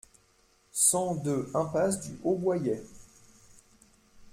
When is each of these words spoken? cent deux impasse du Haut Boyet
cent 0.71 1.13
deux 1.13 1.47
impasse 1.53 2.01
du 2.09 2.17
Haut 2.23 2.33
Boyet 2.33 2.81